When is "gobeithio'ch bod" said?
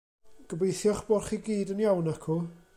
0.53-1.21